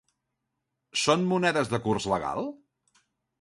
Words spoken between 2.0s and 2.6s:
legal?